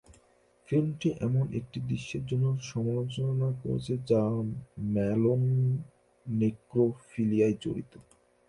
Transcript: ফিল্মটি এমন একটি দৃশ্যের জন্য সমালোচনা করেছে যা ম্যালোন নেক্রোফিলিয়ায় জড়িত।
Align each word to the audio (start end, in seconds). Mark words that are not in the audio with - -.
ফিল্মটি 0.67 1.09
এমন 1.21 1.45
একটি 1.59 1.77
দৃশ্যের 1.89 2.23
জন্য 2.25 2.45
সমালোচনা 2.71 3.49
করেছে 3.61 3.93
যা 4.09 4.21
ম্যালোন 4.93 5.43
নেক্রোফিলিয়ায় 6.25 7.55
জড়িত। 7.61 7.93